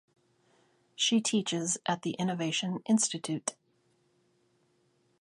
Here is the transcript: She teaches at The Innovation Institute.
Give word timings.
She 0.95 1.21
teaches 1.21 1.77
at 1.85 2.01
The 2.01 2.13
Innovation 2.17 2.81
Institute. 2.87 3.53